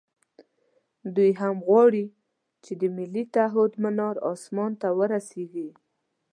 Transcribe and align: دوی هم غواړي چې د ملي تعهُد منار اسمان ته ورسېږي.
دوی 1.15 1.31
هم 1.41 1.55
غواړي 1.67 2.03
چې 2.63 2.73
د 2.81 2.83
ملي 2.97 3.23
تعهُد 3.35 3.71
منار 3.83 4.15
اسمان 4.31 4.71
ته 4.81 4.87
ورسېږي. 4.97 5.69